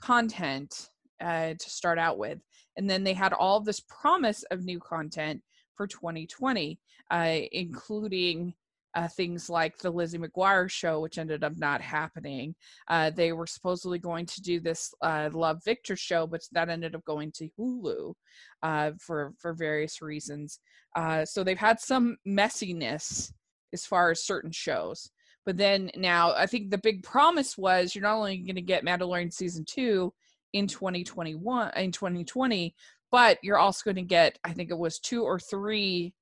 content 0.00 0.90
uh, 1.20 1.54
to 1.58 1.70
start 1.70 1.98
out 1.98 2.18
with. 2.18 2.38
And 2.76 2.88
then 2.88 3.04
they 3.04 3.14
had 3.14 3.32
all 3.32 3.60
this 3.60 3.80
promise 3.80 4.44
of 4.50 4.64
new 4.64 4.78
content 4.78 5.42
for 5.74 5.86
2020, 5.86 6.78
uh, 7.10 7.38
including 7.52 8.54
uh, 8.94 9.08
things 9.08 9.50
like 9.50 9.78
the 9.78 9.90
Lizzie 9.90 10.18
McGuire 10.18 10.70
show, 10.70 11.00
which 11.00 11.18
ended 11.18 11.44
up 11.44 11.56
not 11.56 11.80
happening. 11.80 12.54
Uh, 12.88 13.10
they 13.10 13.32
were 13.32 13.46
supposedly 13.46 13.98
going 13.98 14.26
to 14.26 14.40
do 14.40 14.60
this 14.60 14.92
uh, 15.02 15.28
Love 15.32 15.60
Victor 15.64 15.94
show, 15.94 16.26
but 16.26 16.40
that 16.52 16.68
ended 16.68 16.94
up 16.94 17.04
going 17.04 17.30
to 17.32 17.48
Hulu 17.58 18.14
uh, 18.62 18.92
for 18.98 19.34
for 19.38 19.52
various 19.52 20.00
reasons. 20.02 20.58
Uh, 20.96 21.24
so 21.24 21.44
they've 21.44 21.58
had 21.58 21.80
some 21.80 22.16
messiness 22.26 23.32
as 23.72 23.84
far 23.84 24.10
as 24.10 24.24
certain 24.24 24.52
shows. 24.52 25.10
But 25.44 25.56
then 25.56 25.90
now, 25.96 26.34
I 26.34 26.46
think 26.46 26.70
the 26.70 26.78
big 26.78 27.02
promise 27.02 27.56
was 27.56 27.94
you're 27.94 28.02
not 28.02 28.16
only 28.16 28.38
going 28.38 28.56
to 28.56 28.62
get 28.62 28.84
Mandalorian 28.84 29.32
season 29.32 29.64
two, 29.66 30.12
in 30.52 30.66
2021 30.66 31.72
in 31.76 31.92
2020 31.92 32.74
but 33.10 33.38
you're 33.42 33.58
also 33.58 33.82
going 33.84 33.96
to 33.96 34.02
get 34.02 34.38
i 34.44 34.52
think 34.52 34.70
it 34.70 34.78
was 34.78 34.98
two 34.98 35.22
or 35.22 35.38
three 35.38 36.12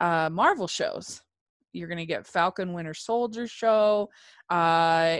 uh 0.00 0.28
marvel 0.30 0.68
shows. 0.68 1.22
You're 1.72 1.88
going 1.88 1.98
to 1.98 2.06
get 2.06 2.26
falcon 2.26 2.72
winter 2.72 2.94
soldier 2.94 3.46
show 3.46 4.08
uh 4.50 4.54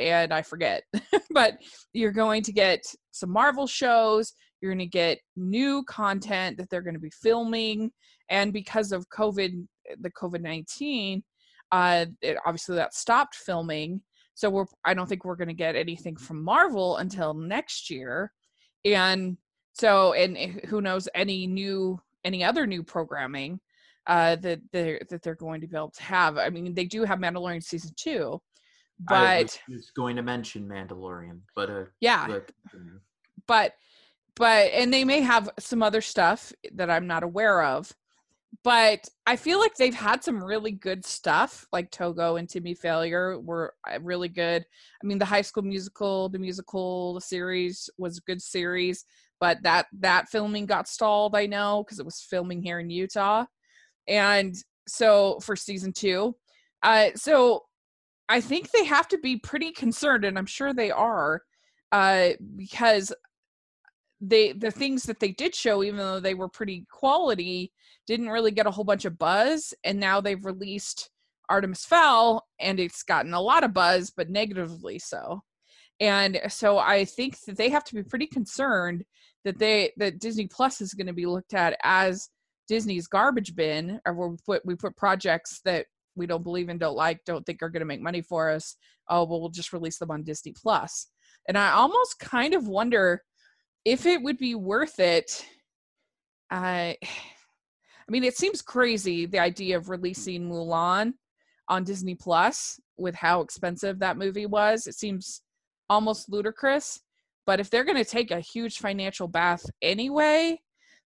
and 0.00 0.32
i 0.32 0.42
forget 0.42 0.84
but 1.30 1.58
you're 1.92 2.12
going 2.12 2.42
to 2.44 2.52
get 2.52 2.80
some 3.12 3.30
marvel 3.30 3.66
shows. 3.66 4.32
You're 4.60 4.72
going 4.72 4.78
to 4.78 4.86
get 4.86 5.18
new 5.36 5.84
content 5.84 6.56
that 6.56 6.70
they're 6.70 6.82
going 6.82 6.94
to 6.94 7.00
be 7.00 7.10
filming 7.10 7.90
and 8.30 8.52
because 8.52 8.92
of 8.92 9.08
covid 9.08 9.66
the 10.00 10.10
covid-19 10.10 11.22
uh 11.72 12.06
it, 12.22 12.38
obviously 12.46 12.76
that 12.76 12.94
stopped 12.94 13.34
filming. 13.34 14.00
So 14.34 14.50
we're 14.50 14.66
i 14.84 14.94
don't 14.94 15.08
think 15.08 15.24
we're 15.24 15.36
going 15.36 15.48
to 15.48 15.54
get 15.54 15.76
anything 15.76 16.16
from 16.16 16.42
marvel 16.42 16.96
until 16.98 17.34
next 17.34 17.90
year 17.90 18.32
and 18.94 19.36
so 19.72 20.12
and 20.12 20.36
eh, 20.36 20.52
who 20.66 20.80
knows 20.80 21.08
any 21.14 21.46
new 21.46 22.00
any 22.24 22.42
other 22.44 22.66
new 22.66 22.82
programming 22.82 23.60
uh 24.06 24.36
that 24.36 24.60
they're 24.72 25.00
that 25.10 25.22
they're 25.22 25.34
going 25.34 25.60
to 25.60 25.66
be 25.66 25.76
able 25.76 25.90
to 25.90 26.02
have. 26.02 26.38
I 26.38 26.50
mean 26.50 26.74
they 26.74 26.84
do 26.84 27.04
have 27.04 27.18
mandalorian 27.18 27.62
season 27.62 27.92
two 27.96 28.40
but 28.98 29.60
I 29.68 29.72
was 29.72 29.90
going 29.90 30.16
to 30.16 30.22
mention 30.22 30.66
mandalorian 30.68 31.40
but 31.54 31.70
uh 31.70 31.84
yeah. 32.00 32.26
but 33.46 33.74
but 34.36 34.70
and 34.72 34.92
they 34.92 35.04
may 35.04 35.20
have 35.20 35.50
some 35.58 35.82
other 35.82 36.00
stuff 36.00 36.52
that 36.74 36.90
i'm 36.90 37.06
not 37.06 37.22
aware 37.22 37.62
of 37.62 37.92
but 38.62 39.08
I 39.26 39.36
feel 39.36 39.58
like 39.58 39.74
they've 39.74 39.94
had 39.94 40.22
some 40.22 40.42
really 40.42 40.72
good 40.72 41.04
stuff, 41.04 41.66
like 41.72 41.90
Togo 41.90 42.36
and 42.36 42.48
Timmy 42.48 42.74
Failure 42.74 43.38
were 43.40 43.74
uh, 43.90 43.98
really 44.00 44.28
good. 44.28 44.64
I 45.02 45.06
mean, 45.06 45.18
the 45.18 45.24
High 45.24 45.42
School 45.42 45.62
Musical, 45.62 46.28
the 46.28 46.38
musical 46.38 47.20
series 47.20 47.90
was 47.98 48.18
a 48.18 48.22
good 48.22 48.40
series, 48.40 49.04
but 49.40 49.58
that 49.62 49.86
that 49.98 50.28
filming 50.28 50.66
got 50.66 50.88
stalled. 50.88 51.34
I 51.34 51.46
know 51.46 51.84
because 51.84 51.98
it 51.98 52.04
was 52.04 52.20
filming 52.20 52.62
here 52.62 52.80
in 52.80 52.90
Utah, 52.90 53.46
and 54.08 54.54
so 54.86 55.40
for 55.40 55.56
season 55.56 55.92
two, 55.92 56.36
uh, 56.82 57.08
so 57.16 57.64
I 58.28 58.40
think 58.40 58.70
they 58.70 58.84
have 58.84 59.08
to 59.08 59.18
be 59.18 59.36
pretty 59.38 59.72
concerned, 59.72 60.24
and 60.24 60.38
I'm 60.38 60.46
sure 60.46 60.72
they 60.72 60.90
are, 60.90 61.42
uh, 61.92 62.30
because 62.56 63.12
they 64.20 64.52
the 64.52 64.70
things 64.70 65.02
that 65.04 65.20
they 65.20 65.32
did 65.32 65.54
show, 65.54 65.82
even 65.82 65.98
though 65.98 66.20
they 66.20 66.34
were 66.34 66.48
pretty 66.48 66.86
quality 66.90 67.72
didn't 68.06 68.28
really 68.28 68.50
get 68.50 68.66
a 68.66 68.70
whole 68.70 68.84
bunch 68.84 69.04
of 69.04 69.18
buzz 69.18 69.74
and 69.84 69.98
now 69.98 70.20
they've 70.20 70.44
released 70.44 71.10
Artemis 71.48 71.84
Fowl 71.84 72.46
and 72.60 72.80
it's 72.80 73.02
gotten 73.02 73.34
a 73.34 73.40
lot 73.40 73.64
of 73.64 73.74
buzz 73.74 74.10
but 74.10 74.30
negatively 74.30 74.98
so. 74.98 75.42
And 76.00 76.40
so 76.48 76.78
I 76.78 77.04
think 77.04 77.40
that 77.46 77.56
they 77.56 77.70
have 77.70 77.84
to 77.84 77.94
be 77.94 78.02
pretty 78.02 78.26
concerned 78.26 79.04
that 79.44 79.58
they 79.58 79.92
that 79.96 80.18
Disney 80.18 80.46
Plus 80.46 80.80
is 80.80 80.92
going 80.92 81.06
to 81.06 81.12
be 81.12 81.26
looked 81.26 81.54
at 81.54 81.78
as 81.82 82.28
Disney's 82.68 83.06
garbage 83.06 83.54
bin 83.54 84.00
or 84.04 84.12
where 84.12 84.28
we 84.28 84.36
put 84.44 84.66
we 84.66 84.74
put 84.74 84.96
projects 84.96 85.60
that 85.64 85.86
we 86.16 86.26
don't 86.26 86.42
believe 86.42 86.68
in, 86.68 86.78
don't 86.78 86.96
like, 86.96 87.20
don't 87.24 87.44
think 87.44 87.62
are 87.62 87.70
going 87.70 87.80
to 87.80 87.86
make 87.86 88.00
money 88.00 88.22
for 88.22 88.50
us. 88.50 88.76
Oh, 89.08 89.24
well, 89.24 89.40
we'll 89.40 89.50
just 89.50 89.72
release 89.72 89.98
them 89.98 90.10
on 90.10 90.24
Disney 90.24 90.52
Plus. 90.52 91.08
And 91.48 91.56
I 91.56 91.72
almost 91.72 92.18
kind 92.18 92.54
of 92.54 92.66
wonder 92.66 93.22
if 93.84 94.06
it 94.06 94.22
would 94.22 94.38
be 94.38 94.54
worth 94.54 94.98
it. 94.98 95.46
I 96.50 96.96
uh, 97.02 97.06
I 98.08 98.12
mean, 98.12 98.24
it 98.24 98.36
seems 98.36 98.62
crazy 98.62 99.26
the 99.26 99.38
idea 99.38 99.76
of 99.76 99.88
releasing 99.88 100.48
Mulan 100.48 101.14
on 101.68 101.84
Disney 101.84 102.14
Plus 102.14 102.80
with 102.96 103.14
how 103.14 103.40
expensive 103.40 103.98
that 103.98 104.16
movie 104.16 104.46
was. 104.46 104.86
It 104.86 104.94
seems 104.94 105.42
almost 105.88 106.30
ludicrous. 106.30 107.00
But 107.46 107.60
if 107.60 107.70
they're 107.70 107.84
going 107.84 108.02
to 108.02 108.04
take 108.04 108.30
a 108.30 108.40
huge 108.40 108.78
financial 108.78 109.28
bath 109.28 109.64
anyway, 109.82 110.60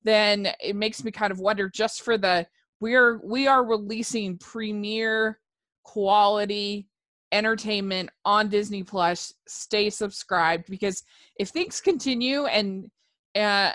then 0.04 0.50
it 0.62 0.76
makes 0.76 1.04
me 1.04 1.12
kind 1.12 1.32
of 1.32 1.40
wonder 1.40 1.70
just 1.70 2.02
for 2.02 2.18
the 2.18 2.46
we're 2.82 3.20
we 3.24 3.48
are 3.48 3.66
releasing 3.66 4.38
premier 4.38 5.40
quality 5.84 6.88
entertainment 7.32 8.10
on 8.26 8.50
Disney 8.50 8.84
Plus. 8.84 9.34
Stay 9.48 9.90
subscribed 9.90 10.70
because 10.70 11.04
if 11.40 11.50
things 11.50 11.82
continue 11.82 12.46
and 12.46 12.90
uh, 13.36 13.72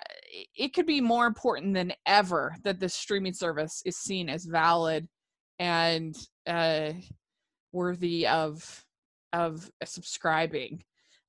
it 0.56 0.74
could 0.74 0.86
be 0.86 1.00
more 1.00 1.26
important 1.26 1.74
than 1.74 1.92
ever 2.06 2.54
that 2.62 2.80
the 2.80 2.88
streaming 2.88 3.34
service 3.34 3.82
is 3.84 3.96
seen 3.96 4.28
as 4.28 4.44
valid 4.44 5.08
and 5.58 6.16
uh, 6.46 6.92
worthy 7.72 8.26
of 8.26 8.84
of 9.32 9.70
subscribing. 9.84 10.82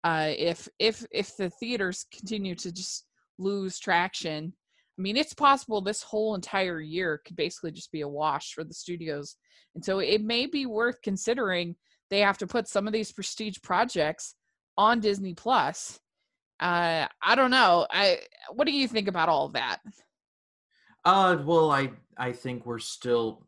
Uh, 0.04 0.32
if 0.38 0.68
if 0.80 1.06
if 1.12 1.36
the 1.38 1.50
theaters 1.60 2.06
continue 2.12 2.56
to 2.56 2.72
just 2.72 3.06
lose 3.38 3.80
traction, 3.80 4.54
I 4.98 5.02
mean, 5.02 5.18
it's 5.18 5.34
possible 5.34 5.82
this 5.82 6.04
whole 6.04 6.36
entire 6.36 6.80
year 6.80 7.22
could 7.26 7.36
basically 7.36 7.72
just 7.72 7.92
be 7.92 8.02
a 8.02 8.08
wash 8.08 8.54
for 8.54 8.64
the 8.64 8.74
studios, 8.74 9.36
and 9.76 9.84
so 9.84 10.00
it 10.00 10.22
may 10.22 10.46
be 10.46 10.66
worth 10.66 11.02
considering 11.02 11.76
they 12.10 12.20
have 12.20 12.38
to 12.40 12.48
put 12.48 12.68
some 12.68 12.88
of 12.88 12.94
these 12.94 13.12
prestige 13.12 13.58
projects 13.64 14.36
on 14.78 15.00
Disney 15.00 15.34
Plus 15.34 16.00
uh, 16.62 17.08
I 17.22 17.36
don't 17.36 17.52
know. 17.52 17.88
I 17.90 18.20
what 18.54 18.66
do 18.66 18.72
you 18.72 18.88
think 18.88 19.08
about 19.08 19.30
all 19.30 19.50
that? 19.50 19.80
Uh, 21.04 21.38
well, 21.44 21.72
I 21.72 21.92
I 22.18 22.32
think 22.32 22.66
we're 22.66 22.80
still. 22.80 23.44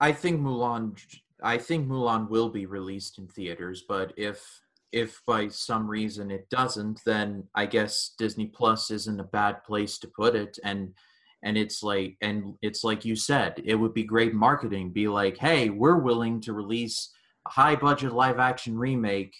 I 0.00 0.12
think 0.12 0.40
Mulan. 0.40 0.98
I 1.42 1.58
think 1.58 1.86
Mulan 1.86 2.28
will 2.28 2.48
be 2.48 2.66
released 2.66 3.18
in 3.18 3.28
theaters, 3.28 3.84
but 3.86 4.12
if 4.16 4.42
if 4.90 5.20
by 5.26 5.48
some 5.48 5.86
reason 5.86 6.30
it 6.30 6.48
doesn't, 6.48 7.02
then 7.04 7.44
I 7.54 7.66
guess 7.66 8.14
Disney 8.18 8.46
Plus 8.46 8.90
isn't 8.90 9.20
a 9.20 9.24
bad 9.24 9.62
place 9.64 9.98
to 9.98 10.08
put 10.08 10.34
it. 10.34 10.58
And 10.64 10.94
and 11.42 11.56
it's 11.58 11.82
like 11.82 12.16
and 12.22 12.54
it's 12.62 12.84
like 12.84 13.04
you 13.04 13.14
said, 13.14 13.60
it 13.64 13.74
would 13.74 13.94
be 13.94 14.04
great 14.04 14.34
marketing. 14.34 14.90
Be 14.90 15.08
like, 15.08 15.36
hey, 15.36 15.68
we're 15.68 15.98
willing 15.98 16.40
to 16.42 16.54
release 16.54 17.10
a 17.46 17.50
high 17.50 17.76
budget 17.76 18.12
live 18.12 18.38
action 18.38 18.76
remake 18.76 19.34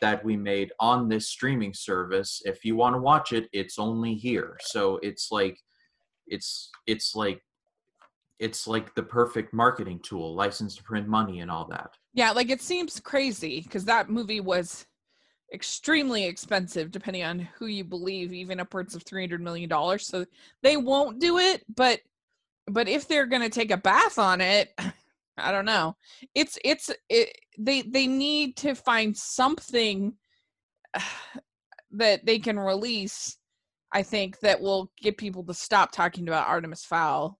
that 0.00 0.24
we 0.24 0.36
made 0.36 0.72
on 0.80 1.08
this 1.08 1.28
streaming 1.28 1.72
service. 1.72 2.42
If 2.44 2.64
you 2.64 2.76
want 2.76 2.94
to 2.94 3.00
watch 3.00 3.32
it, 3.32 3.48
it's 3.52 3.78
only 3.78 4.14
here. 4.14 4.58
So 4.60 4.98
it's 5.02 5.28
like 5.30 5.58
it's 6.26 6.70
it's 6.86 7.14
like 7.14 7.40
it's 8.38 8.66
like 8.66 8.94
the 8.94 9.02
perfect 9.02 9.54
marketing 9.54 10.00
tool, 10.02 10.34
license 10.34 10.76
to 10.76 10.82
print 10.82 11.06
money 11.08 11.40
and 11.40 11.50
all 11.50 11.66
that. 11.68 11.90
Yeah, 12.12 12.32
like 12.32 12.50
it 12.50 12.60
seems 12.60 13.00
crazy 13.00 13.60
because 13.62 13.84
that 13.86 14.10
movie 14.10 14.40
was 14.40 14.86
extremely 15.52 16.24
expensive, 16.24 16.90
depending 16.90 17.22
on 17.22 17.38
who 17.58 17.66
you 17.66 17.84
believe, 17.84 18.32
even 18.32 18.60
upwards 18.60 18.94
of 18.94 19.02
three 19.04 19.22
hundred 19.22 19.40
million 19.40 19.68
dollars. 19.68 20.06
So 20.06 20.26
they 20.62 20.76
won't 20.76 21.20
do 21.20 21.38
it, 21.38 21.62
but 21.74 22.00
but 22.66 22.88
if 22.88 23.06
they're 23.06 23.26
gonna 23.26 23.48
take 23.48 23.70
a 23.70 23.76
bath 23.76 24.18
on 24.18 24.40
it, 24.40 24.78
I 25.36 25.52
don't 25.52 25.64
know. 25.64 25.96
It's 26.34 26.58
it's 26.64 26.90
it, 27.08 27.36
they 27.58 27.82
they 27.82 28.06
need 28.06 28.56
to 28.58 28.74
find 28.74 29.16
something 29.16 30.14
that 31.92 32.24
they 32.26 32.38
can 32.38 32.58
release. 32.58 33.36
I 33.92 34.02
think 34.02 34.40
that 34.40 34.60
will 34.60 34.90
get 35.00 35.18
people 35.18 35.44
to 35.44 35.54
stop 35.54 35.92
talking 35.92 36.26
about 36.26 36.48
Artemis 36.48 36.84
Fowl 36.84 37.38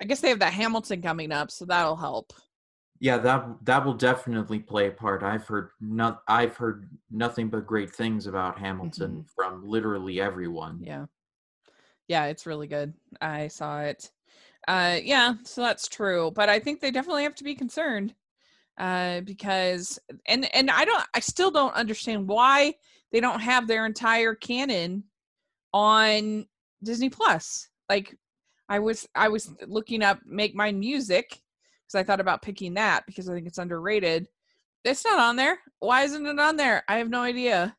I 0.00 0.04
guess 0.04 0.20
they 0.20 0.28
have 0.28 0.40
that 0.40 0.52
Hamilton 0.52 1.02
coming 1.02 1.32
up, 1.32 1.50
so 1.50 1.64
that'll 1.64 1.96
help. 1.96 2.32
Yeah, 3.00 3.18
that 3.18 3.46
that 3.62 3.84
will 3.84 3.94
definitely 3.94 4.58
play 4.58 4.88
a 4.88 4.90
part. 4.90 5.22
I've 5.22 5.46
heard 5.46 5.70
not 5.80 6.22
I've 6.28 6.56
heard 6.56 6.88
nothing 7.10 7.48
but 7.48 7.66
great 7.66 7.90
things 7.90 8.26
about 8.26 8.58
Hamilton 8.58 9.10
mm-hmm. 9.10 9.20
from 9.34 9.66
literally 9.66 10.20
everyone. 10.20 10.80
Yeah. 10.82 11.06
Yeah, 12.08 12.26
it's 12.26 12.46
really 12.46 12.66
good. 12.66 12.92
I 13.20 13.48
saw 13.48 13.80
it. 13.80 14.10
Uh 14.66 14.98
yeah, 15.02 15.34
so 15.44 15.60
that's 15.60 15.88
true, 15.88 16.30
but 16.34 16.48
I 16.48 16.58
think 16.58 16.80
they 16.80 16.90
definitely 16.90 17.24
have 17.24 17.34
to 17.36 17.44
be 17.44 17.54
concerned 17.54 18.14
uh 18.78 19.20
because 19.20 19.98
and 20.26 20.52
and 20.54 20.70
I 20.70 20.84
don't 20.84 21.04
I 21.14 21.20
still 21.20 21.50
don't 21.50 21.74
understand 21.74 22.26
why 22.28 22.74
they 23.12 23.20
don't 23.20 23.40
have 23.40 23.68
their 23.68 23.86
entire 23.86 24.34
canon 24.34 25.04
on 25.72 26.46
Disney 26.82 27.10
Plus. 27.10 27.68
Like 27.88 28.16
I 28.68 28.78
was 28.78 29.06
I 29.14 29.28
was 29.28 29.52
looking 29.66 30.02
up 30.02 30.20
Make 30.24 30.54
Mine 30.54 30.80
Music 30.80 31.28
because 31.28 31.94
I 31.94 32.02
thought 32.02 32.20
about 32.20 32.42
picking 32.42 32.74
that 32.74 33.04
because 33.06 33.28
I 33.28 33.34
think 33.34 33.46
it's 33.46 33.58
underrated. 33.58 34.28
It's 34.84 35.04
not 35.04 35.18
on 35.18 35.36
there. 35.36 35.58
Why 35.80 36.02
isn't 36.04 36.26
it 36.26 36.38
on 36.38 36.56
there? 36.56 36.84
I 36.88 36.98
have 36.98 37.10
no 37.10 37.22
idea. 37.22 37.76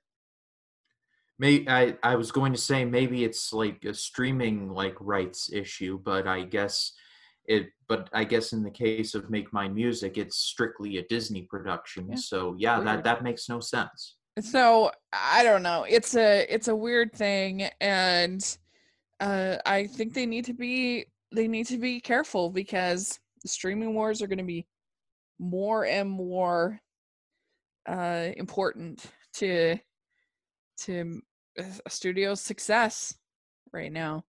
May 1.37 1.65
I 1.67 1.95
I 2.03 2.15
was 2.15 2.31
going 2.31 2.53
to 2.53 2.59
say 2.59 2.85
maybe 2.85 3.23
it's 3.23 3.51
like 3.51 3.83
a 3.85 3.93
streaming 3.93 4.69
like 4.69 4.95
rights 4.99 5.49
issue, 5.51 5.99
but 6.03 6.27
I 6.27 6.43
guess 6.43 6.93
it 7.45 7.67
but 7.87 8.09
I 8.13 8.23
guess 8.23 8.53
in 8.53 8.63
the 8.63 8.71
case 8.71 9.15
of 9.15 9.29
Make 9.29 9.51
Mine 9.53 9.73
Music, 9.73 10.17
it's 10.17 10.37
strictly 10.37 10.97
a 10.97 11.03
Disney 11.03 11.43
production. 11.43 12.07
Yeah. 12.09 12.15
So 12.17 12.55
yeah, 12.57 12.77
weird. 12.77 12.87
that 12.87 13.03
that 13.03 13.23
makes 13.23 13.49
no 13.49 13.59
sense. 13.59 14.15
So 14.41 14.91
I 15.13 15.43
don't 15.43 15.63
know. 15.63 15.85
It's 15.87 16.15
a 16.15 16.45
it's 16.49 16.67
a 16.67 16.75
weird 16.75 17.13
thing 17.13 17.69
and 17.79 18.57
uh, 19.19 19.57
I 19.65 19.87
think 19.87 20.13
they 20.13 20.25
need 20.25 20.45
to 20.45 20.53
be 20.53 21.05
they 21.33 21.47
need 21.47 21.67
to 21.67 21.77
be 21.77 21.99
careful 21.99 22.49
because 22.49 23.19
the 23.43 23.49
streaming 23.49 23.93
wars 23.93 24.21
are 24.21 24.27
going 24.27 24.39
to 24.39 24.43
be 24.43 24.65
more 25.39 25.85
and 25.85 26.09
more 26.09 26.79
uh, 27.87 28.29
important 28.37 29.05
to 29.33 29.77
to 30.79 31.21
a 31.57 31.89
studio's 31.89 32.41
success 32.41 33.15
right 33.71 33.91
now. 33.91 34.23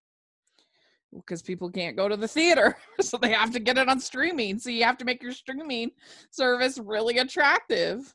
Because 1.15 1.41
people 1.41 1.71
can't 1.71 1.97
go 1.97 2.09
to 2.09 2.17
the 2.17 2.29
theater 2.29 2.77
so 3.01 3.17
they 3.17 3.33
have 3.33 3.53
to 3.53 3.61
get 3.61 3.79
it 3.79 3.89
on 3.89 4.01
streaming 4.01 4.59
so 4.59 4.71
you 4.71 4.85
have 4.85 4.99
to 4.99 5.05
make 5.05 5.23
your 5.23 5.33
streaming 5.33 5.93
service 6.31 6.79
really 6.79 7.19
attractive. 7.19 8.15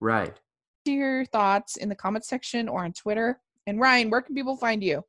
Right. 0.00 0.38
Your 0.84 1.24
thoughts 1.24 1.76
in 1.76 1.88
the 1.88 1.94
comment 1.94 2.24
section 2.24 2.68
or 2.68 2.84
on 2.84 2.92
twitter. 2.92 3.40
And 3.66 3.80
ryan 3.80 4.10
where 4.10 4.22
can 4.22 4.34
people 4.34 4.56
find 4.56 4.82
you? 4.82 5.04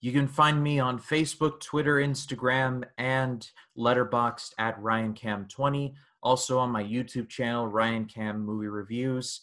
You 0.00 0.12
can 0.12 0.28
find 0.28 0.62
me 0.62 0.78
on 0.78 1.00
Facebook, 1.00 1.58
Twitter, 1.58 1.96
Instagram, 1.96 2.84
and 2.98 3.48
Letterboxd 3.76 4.52
at 4.56 4.80
RyanCam20. 4.80 5.94
Also 6.22 6.58
on 6.58 6.70
my 6.70 6.84
YouTube 6.84 7.28
channel, 7.28 7.66
Ryan 7.66 8.04
Cam 8.04 8.44
Movie 8.44 8.68
Reviews. 8.68 9.40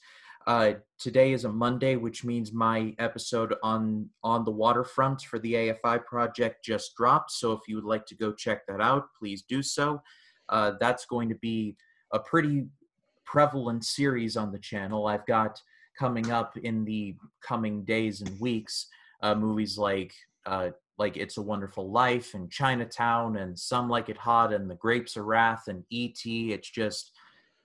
Uh, 0.48 0.74
today 1.00 1.34
is 1.34 1.46
a 1.46 1.52
Monday, 1.52 1.96
which 1.96 2.24
means 2.24 2.54
my 2.54 2.94
episode 3.00 3.56
on 3.64 4.08
on 4.24 4.46
the 4.46 4.52
waterfront 4.52 5.22
for 5.22 5.40
the 5.40 5.54
AFI 5.54 6.06
project 6.06 6.64
just 6.64 6.96
dropped. 6.96 7.32
So 7.32 7.52
if 7.54 7.62
you 7.68 7.76
would 7.76 7.86
like 7.86 8.06
to 8.08 8.16
go 8.16 8.32
check 8.32 8.68
that 8.68 8.80
out, 8.80 9.08
please 9.18 9.44
do 9.48 9.64
so. 9.64 10.02
Uh, 10.50 10.74
that's 10.80 11.06
going 11.06 11.30
to 11.30 11.36
be 11.36 11.76
a 12.14 12.20
pretty 12.20 12.68
prevalent 13.26 13.84
series 13.84 14.38
on 14.38 14.52
the 14.52 14.60
channel. 14.60 15.08
I've 15.08 15.26
got 15.26 15.60
coming 15.98 16.30
up 16.32 16.56
in 16.58 16.86
the 16.86 17.16
coming 17.42 17.84
days 17.84 18.22
and 18.22 18.40
weeks 18.40 18.88
uh, 19.24 19.34
movies 19.34 19.78
like 19.78 20.14
uh, 20.46 20.70
like 20.98 21.18
It's 21.18 21.38
a 21.38 21.42
Wonderful 21.42 21.92
Life 21.92 22.36
and 22.36 22.52
Chinatown 22.52 23.38
and 23.38 23.58
Some 23.58 23.90
Like 23.90 24.10
It 24.10 24.18
Hot 24.18 24.54
and 24.54 24.70
The 24.70 24.76
Grapes 24.76 25.18
of 25.18 25.26
Wrath 25.26 25.68
and 25.68 25.84
E.T. 25.90 26.54
It's 26.54 26.70
just 26.70 27.12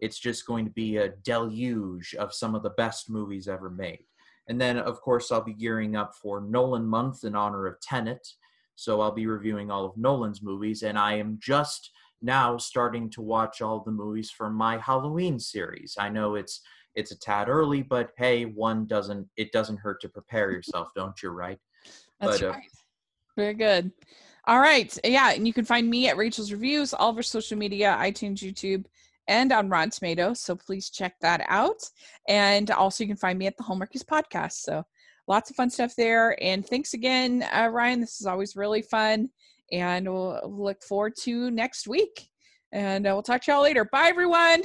it's 0.01 0.19
just 0.19 0.47
going 0.47 0.65
to 0.65 0.71
be 0.71 0.97
a 0.97 1.11
deluge 1.23 2.15
of 2.19 2.35
some 2.35 2.55
of 2.55 2.63
the 2.63 2.71
best 2.71 3.11
movies 3.11 3.49
ever 3.49 3.71
made. 3.71 4.05
And 4.49 4.61
then 4.61 4.79
of 4.79 5.01
course 5.01 5.31
I'll 5.31 5.45
be 5.45 5.55
gearing 5.55 5.97
up 5.97 6.15
for 6.15 6.41
Nolan 6.41 6.87
month 6.87 7.25
in 7.25 7.35
honor 7.37 7.67
of 7.67 7.81
Tenet. 7.81 8.27
So 8.75 9.01
I'll 9.01 9.13
be 9.13 9.27
reviewing 9.27 9.71
all 9.71 9.85
of 9.85 9.97
Nolan's 9.97 10.43
movies 10.43 10.83
and 10.83 10.99
I 10.99 11.15
am 11.15 11.39
just 11.41 11.91
now 12.23 12.57
starting 12.57 13.11
to 13.11 13.23
watch 13.23 13.63
all 13.63 13.81
the 13.81 13.91
movies 13.91 14.31
for 14.31 14.51
my 14.51 14.79
Halloween 14.79 15.39
series. 15.39 15.97
I 15.99 16.09
know 16.09 16.35
it's 16.35 16.61
it's 16.97 17.13
a 17.13 17.19
tad 17.19 17.49
early, 17.49 17.83
but 17.83 18.11
hey, 18.19 18.45
one 18.45 18.87
doesn't 18.87 19.29
it 19.37 19.53
doesn't 19.53 19.79
hurt 19.79 20.01
to 20.03 20.09
prepare 20.09 20.51
yourself, 20.53 20.89
don't 20.95 21.23
you, 21.23 21.31
right? 21.31 21.59
That's 22.21 22.41
but, 22.41 22.47
uh, 22.47 22.51
right. 22.51 22.71
Very 23.37 23.55
good. 23.55 23.93
All 24.47 24.59
right. 24.59 24.97
Yeah. 25.05 25.33
And 25.33 25.47
you 25.47 25.53
can 25.53 25.65
find 25.65 25.89
me 25.89 26.09
at 26.09 26.17
Rachel's 26.17 26.53
Reviews, 26.53 26.93
all 26.93 27.11
of 27.11 27.17
our 27.17 27.23
social 27.23 27.57
media, 27.57 27.97
iTunes, 28.01 28.39
YouTube, 28.39 28.85
and 29.31 29.53
on 29.53 29.71
Rotten 29.71 29.91
Tomatoes. 29.91 30.41
So 30.41 30.55
please 30.57 30.91
check 30.91 31.15
that 31.21 31.43
out. 31.49 31.79
And 32.29 32.71
also, 32.71 33.05
you 33.05 33.09
can 33.09 33.17
find 33.17 33.39
me 33.39 33.47
at 33.47 33.57
the 33.57 33.63
Hallmarkies 33.63 34.05
podcast. 34.05 34.55
So 34.55 34.85
lots 35.29 35.49
of 35.49 35.57
fun 35.57 35.71
stuff 35.71 35.95
there. 35.97 36.37
And 36.43 36.67
thanks 36.67 36.93
again, 36.93 37.47
uh, 37.55 37.69
Ryan. 37.69 38.01
This 38.01 38.21
is 38.21 38.27
always 38.27 38.57
really 38.57 38.83
fun. 38.83 39.31
And 39.73 40.13
we'll 40.13 40.41
look 40.45 40.83
forward 40.83 41.15
to 41.21 41.51
next 41.53 41.87
week. 41.87 42.29
And 42.73 43.07
uh, 43.07 43.11
we'll 43.15 43.23
talk 43.23 43.43
to 43.43 43.53
y'all 43.53 43.63
later. 43.63 43.85
Bye, 43.85 44.09
everyone. 44.09 44.65